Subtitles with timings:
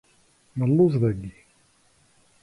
[0.59, 1.33] Nelluẓ dagi.